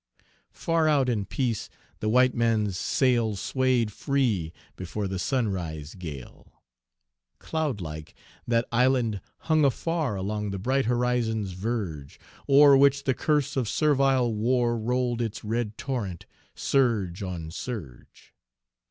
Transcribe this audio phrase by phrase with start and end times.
[0.55, 1.69] Far out in peace
[1.99, 6.63] the white man's sail Swayed free before the sunrise gale.
[7.37, 8.15] Cloud like
[8.47, 12.19] that island hung afar Along the bright horizon's verge,
[12.49, 16.25] O'er which the curse of servile war Rolled its red torrent,
[16.55, 18.33] surge on surge.